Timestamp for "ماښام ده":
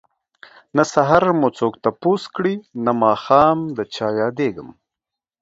3.03-3.83